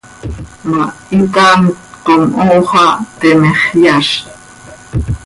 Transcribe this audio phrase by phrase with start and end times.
[0.69, 0.83] ma,
[1.17, 1.67] hitaamt
[2.05, 4.21] com hoo xah teme x, yazt.